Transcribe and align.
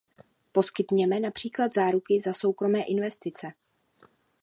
Poskytněme 0.51 1.19
například 1.19 1.73
záruky 1.73 2.21
za 2.21 2.33
soukromé 2.33 2.79
investice. 2.83 3.53